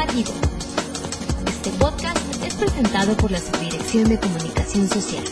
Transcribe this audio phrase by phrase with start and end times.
[0.00, 5.24] Este podcast es presentado por la Subdirección de Comunicación Social.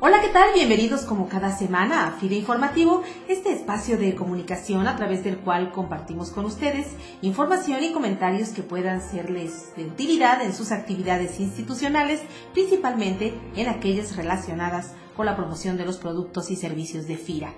[0.00, 0.52] Hola, ¿qué tal?
[0.54, 5.70] Bienvenidos como cada semana a FIRE Informativo, este espacio de comunicación a través del cual
[5.70, 6.88] compartimos con ustedes
[7.22, 12.20] información y comentarios que puedan serles de utilidad en sus actividades institucionales,
[12.54, 17.54] principalmente en aquellas relacionadas con la promoción de los productos y servicios de FIRA.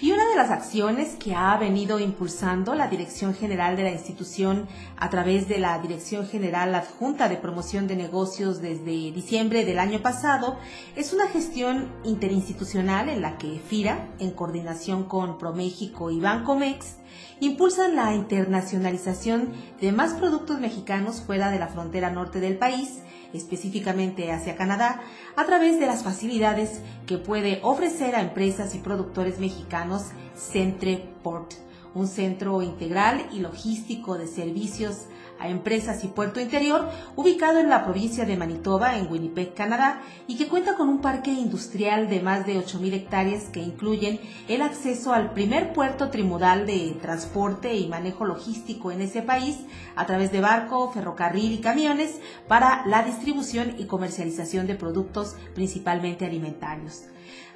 [0.00, 4.68] Y una de las acciones que ha venido impulsando la Dirección General de la institución
[4.96, 10.00] a través de la Dirección General Adjunta de Promoción de Negocios desde diciembre del año
[10.00, 10.56] pasado
[10.94, 16.98] es una gestión interinstitucional en la que FIRA, en coordinación con ProMéxico y Bancomex,
[17.40, 23.00] impulsan la internacionalización de más productos mexicanos fuera de la frontera norte del país,
[23.32, 25.00] específicamente hacia Canadá,
[25.36, 31.54] a través de las facilidades que puede ofrecer a empresas y productores mexicanos Centreport,
[31.94, 35.06] un centro integral y logístico de servicios
[35.38, 40.36] a empresas y puerto interior, ubicado en la provincia de Manitoba, en Winnipeg, Canadá, y
[40.36, 45.12] que cuenta con un parque industrial de más de 8.000 hectáreas que incluyen el acceso
[45.12, 49.58] al primer puerto trimodal de transporte y manejo logístico en ese país
[49.94, 52.18] a través de barco, ferrocarril y camiones
[52.48, 57.04] para la distribución y comercialización de productos principalmente alimentarios.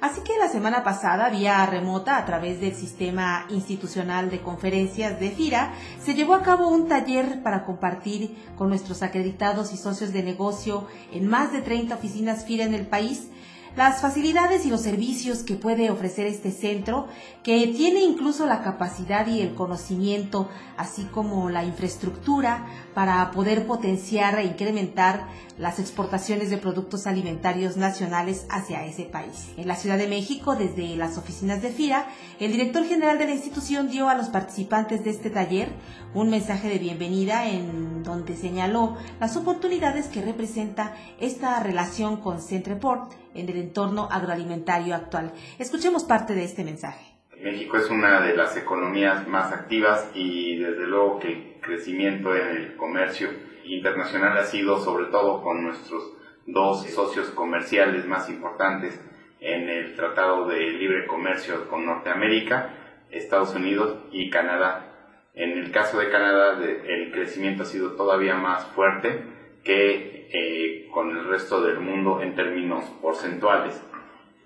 [0.01, 5.31] Así que la semana pasada, vía remota, a través del sistema institucional de conferencias de
[5.31, 10.23] FIRA, se llevó a cabo un taller para compartir con nuestros acreditados y socios de
[10.23, 13.29] negocio en más de 30 oficinas FIRA en el país
[13.75, 17.07] las facilidades y los servicios que puede ofrecer este centro,
[17.43, 24.37] que tiene incluso la capacidad y el conocimiento, así como la infraestructura para poder potenciar
[24.37, 29.49] e incrementar las exportaciones de productos alimentarios nacionales hacia ese país.
[29.57, 32.07] En la Ciudad de México, desde las oficinas de FIRA,
[32.39, 35.69] el director general de la institución dio a los participantes de este taller
[36.13, 43.22] un mensaje de bienvenida en donde señaló las oportunidades que representa esta relación con Centreport
[43.35, 45.33] en el entorno agroalimentario actual.
[45.59, 47.13] Escuchemos parte de este mensaje.
[47.41, 52.47] México es una de las economías más activas y desde luego que el crecimiento en
[52.55, 53.29] el comercio
[53.65, 56.13] internacional ha sido sobre todo con nuestros
[56.45, 58.99] dos socios comerciales más importantes
[59.39, 62.69] en el Tratado de Libre Comercio con Norteamérica,
[63.11, 64.89] Estados Unidos y Canadá.
[65.33, 69.21] En el caso de Canadá el crecimiento ha sido todavía más fuerte
[69.63, 73.81] que eh, con el resto del mundo en términos porcentuales.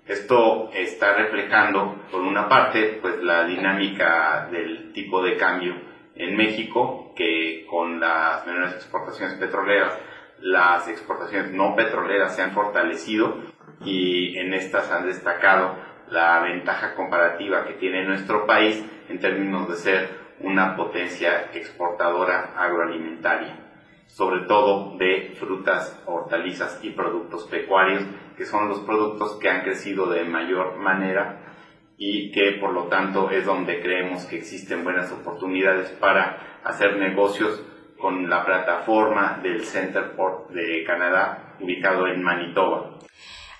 [0.06, 5.74] Esto está reflejando, por una parte, pues la dinámica del tipo de cambio
[6.14, 9.98] en México, que con las menores exportaciones petroleras,
[10.40, 13.36] las exportaciones no petroleras se han fortalecido
[13.84, 15.76] y en estas han destacado
[16.10, 20.08] la ventaja comparativa que tiene nuestro país en términos de ser
[20.40, 23.67] una potencia exportadora agroalimentaria
[24.08, 28.04] sobre todo de frutas, hortalizas y productos pecuarios,
[28.36, 31.54] que son los productos que han crecido de mayor manera
[31.96, 37.62] y que por lo tanto es donde creemos que existen buenas oportunidades para hacer negocios
[37.98, 42.98] con la plataforma del Centerport de Canadá ubicado en Manitoba.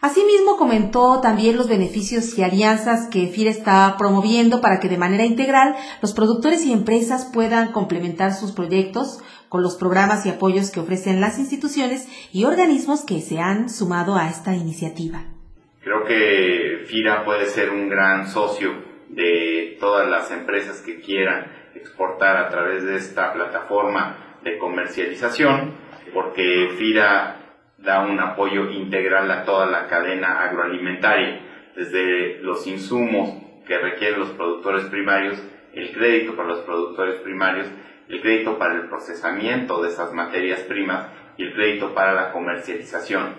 [0.00, 5.24] Asimismo, comentó también los beneficios y alianzas que FIRA está promoviendo para que de manera
[5.24, 10.78] integral los productores y empresas puedan complementar sus proyectos con los programas y apoyos que
[10.78, 15.24] ofrecen las instituciones y organismos que se han sumado a esta iniciativa.
[15.82, 18.74] Creo que FIRA puede ser un gran socio
[19.08, 25.74] de todas las empresas que quieran exportar a través de esta plataforma de comercialización,
[26.14, 27.47] porque FIRA
[27.78, 31.40] da un apoyo integral a toda la cadena agroalimentaria,
[31.76, 33.34] desde los insumos
[33.66, 35.40] que requieren los productores primarios,
[35.72, 37.68] el crédito para los productores primarios,
[38.08, 43.34] el crédito para el procesamiento de esas materias primas y el crédito para la comercialización.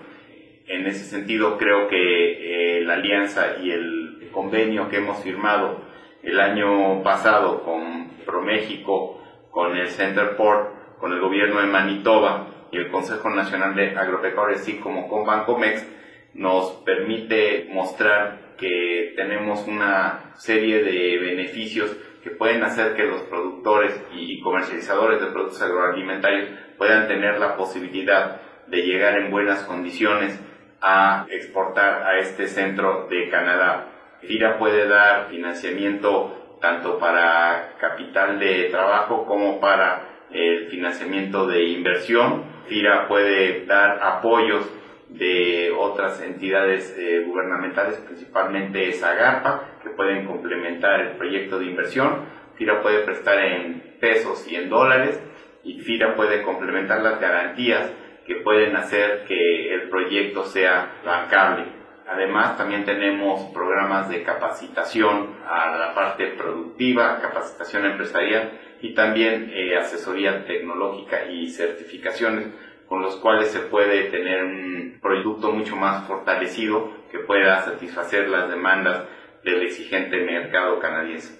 [0.67, 5.81] En ese sentido, creo que eh, la alianza y el convenio que hemos firmado
[6.21, 9.21] el año pasado con ProMéxico,
[9.51, 14.57] con el Center Port, con el gobierno de Manitoba, y el Consejo Nacional de Agropecuaria,
[14.57, 15.85] así como con Bancomex,
[16.33, 23.99] nos permite mostrar que tenemos una serie de beneficios que pueden hacer que los productores
[24.13, 30.39] y comercializadores de productos agroalimentarios puedan tener la posibilidad de llegar en buenas condiciones
[30.81, 33.87] a exportar a este centro de Canadá.
[34.21, 42.43] FIRA puede dar financiamiento tanto para capital de trabajo como para el financiamiento de inversión.
[42.67, 44.69] FIRA puede dar apoyos
[45.09, 52.25] de otras entidades eh, gubernamentales, principalmente esa AGARPA, que pueden complementar el proyecto de inversión.
[52.55, 55.21] FIRA puede prestar en pesos y en dólares
[55.63, 57.91] y FIRA puede complementar las garantías
[58.25, 61.78] que pueden hacer que el proyecto sea bancable.
[62.11, 69.77] Además, también tenemos programas de capacitación a la parte productiva, capacitación empresarial y también eh,
[69.77, 72.47] asesoría tecnológica y certificaciones
[72.87, 78.49] con los cuales se puede tener un producto mucho más fortalecido que pueda satisfacer las
[78.49, 79.03] demandas
[79.43, 81.37] del exigente mercado canadiense.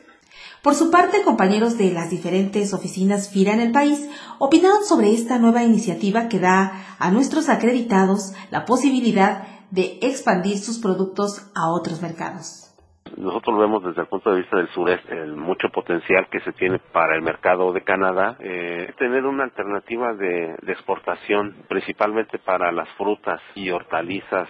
[0.62, 4.08] Por su parte, compañeros de las diferentes oficinas FIRA en el país
[4.38, 10.80] opinaron sobre esta nueva iniciativa que da a nuestros acreditados la posibilidad de expandir sus
[10.80, 12.70] productos a otros mercados
[13.18, 16.54] nosotros lo vemos desde el punto de vista del sureste, el mucho potencial que se
[16.54, 22.88] tiene para el mercado de Canadá, eh, tener una alternativa de, exportación, principalmente para las
[22.90, 24.48] frutas y hortalizas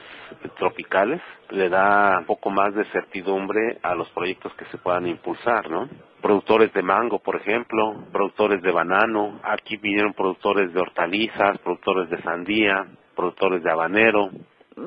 [0.57, 5.69] tropicales, le da un poco más de certidumbre a los proyectos que se puedan impulsar,
[5.69, 5.89] ¿no?
[6.21, 12.21] Productores de mango, por ejemplo, productores de banano, aquí vinieron productores de hortalizas, productores de
[12.21, 14.29] sandía, productores de habanero,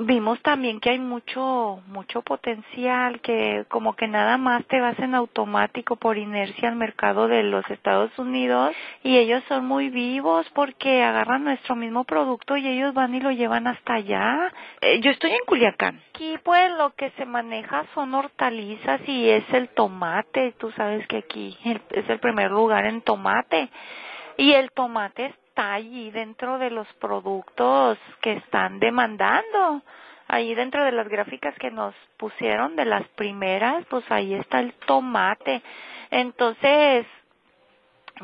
[0.01, 5.15] vimos también que hay mucho mucho potencial que como que nada más te vas en
[5.15, 11.03] automático por inercia al mercado de los Estados Unidos y ellos son muy vivos porque
[11.03, 14.53] agarran nuestro mismo producto y ellos van y lo llevan hasta allá.
[14.81, 16.01] Eh, yo estoy en Culiacán.
[16.11, 20.53] Aquí pues lo que se maneja son hortalizas y es el tomate.
[20.59, 23.69] Tú sabes que aquí es el primer lugar en tomate.
[24.37, 29.83] Y el tomate está allí dentro de los productos que están demandando.
[30.27, 34.73] Ahí dentro de las gráficas que nos pusieron de las primeras, pues ahí está el
[34.87, 35.61] tomate.
[36.11, 37.07] Entonces,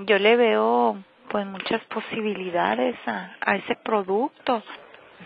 [0.06, 0.96] yo le veo
[1.28, 4.62] pues muchas posibilidades a, a ese producto.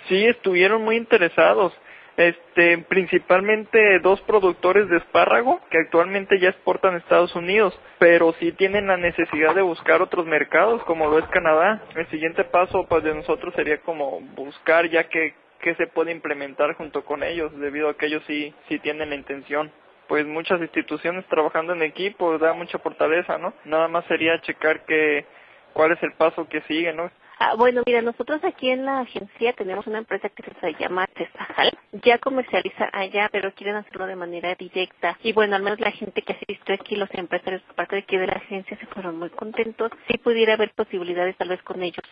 [0.09, 1.73] Sí, estuvieron muy interesados
[2.17, 8.53] este, principalmente dos productores de espárrago que actualmente ya exportan a Estados Unidos, pero sí
[8.53, 11.83] tienen la necesidad de buscar otros mercados como lo es Canadá.
[11.97, 16.75] El siguiente paso pues de nosotros sería como buscar ya que, que se puede implementar
[16.75, 19.71] junto con ellos, debido a que ellos sí, sí tienen la intención
[20.09, 23.55] pues muchas instituciones trabajando en equipo da mucha fortaleza, ¿no?
[23.65, 25.25] Nada más sería checar que
[25.73, 27.11] cuál es el paso que sigue, ¿no?
[27.45, 31.77] Ah, bueno, mira, nosotros aquí en la agencia tenemos una empresa que se llama Tesajal.
[32.05, 35.19] Ya comercializa allá, pero quieren hacerlo de manera directa.
[35.25, 38.29] Y bueno, al menos la gente que visto aquí, los empresarios, aparte de aquí de
[38.29, 39.91] la agencia, se fueron muy contentos.
[40.07, 42.05] Si pudiera haber posibilidades tal vez con ellos.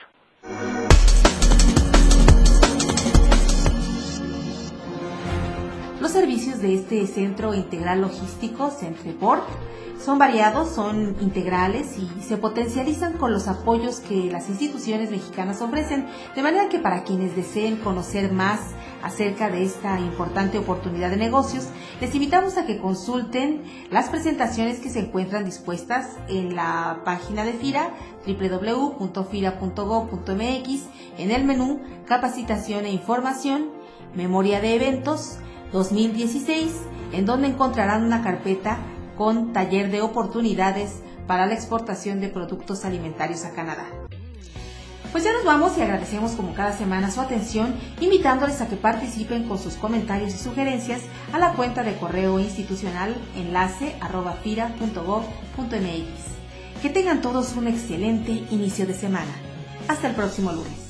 [6.01, 9.45] Los servicios de este Centro Integral Logístico, Centreport,
[10.03, 16.07] son variados, son integrales y se potencializan con los apoyos que las instituciones mexicanas ofrecen,
[16.35, 18.61] de manera que para quienes deseen conocer más
[19.03, 21.69] acerca de esta importante oportunidad de negocios,
[22.01, 27.53] les invitamos a que consulten las presentaciones que se encuentran dispuestas en la página de
[27.53, 27.91] FIRA
[28.27, 30.83] www.fira.gov.mx
[31.19, 33.69] en el menú Capacitación e Información,
[34.15, 35.37] Memoria de Eventos
[35.73, 36.73] 2016,
[37.13, 38.79] en donde encontrarán una carpeta
[39.17, 43.87] con taller de oportunidades para la exportación de productos alimentarios a Canadá.
[45.13, 49.49] Pues ya nos vamos y agradecemos como cada semana su atención, invitándoles a que participen
[49.49, 51.01] con sus comentarios y sugerencias
[51.33, 54.37] a la cuenta de correo institucional enlace arroba
[56.81, 59.33] Que tengan todos un excelente inicio de semana.
[59.89, 60.90] Hasta el próximo lunes.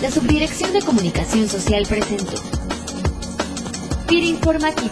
[0.00, 2.36] La Subdirección de Comunicación Social presentó.
[4.08, 4.90] FIRA Informativo